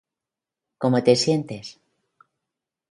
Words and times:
¿Cómo 0.81 0.97
te 1.05 1.15
sientes? 1.15 1.67